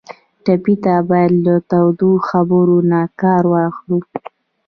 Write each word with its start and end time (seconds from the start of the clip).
ټپي 0.43 0.75
ته 0.83 0.93
باید 1.09 1.31
له 1.45 1.55
تودو 1.69 2.11
خبرو 2.27 2.77
نه 2.91 3.01
کار 3.21 3.43
واخلو. 3.51 3.99